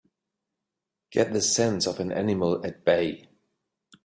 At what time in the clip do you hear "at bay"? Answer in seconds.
2.65-3.29